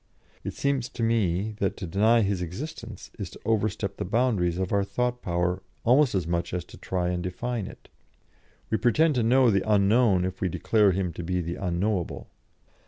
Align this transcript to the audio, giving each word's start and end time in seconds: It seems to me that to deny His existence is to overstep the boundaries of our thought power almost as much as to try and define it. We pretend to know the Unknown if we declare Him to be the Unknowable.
It 0.43 0.55
seems 0.55 0.89
to 0.89 1.03
me 1.03 1.51
that 1.59 1.77
to 1.77 1.85
deny 1.85 2.21
His 2.21 2.41
existence 2.41 3.11
is 3.19 3.29
to 3.29 3.41
overstep 3.45 3.97
the 3.97 4.03
boundaries 4.03 4.57
of 4.57 4.71
our 4.73 4.83
thought 4.83 5.21
power 5.21 5.61
almost 5.83 6.15
as 6.15 6.25
much 6.25 6.55
as 6.55 6.65
to 6.65 6.77
try 6.79 7.09
and 7.09 7.21
define 7.21 7.67
it. 7.67 7.87
We 8.71 8.79
pretend 8.79 9.13
to 9.13 9.21
know 9.21 9.51
the 9.51 9.61
Unknown 9.71 10.25
if 10.25 10.41
we 10.41 10.49
declare 10.49 10.91
Him 10.91 11.13
to 11.13 11.21
be 11.23 11.39
the 11.39 11.53
Unknowable. 11.57 12.31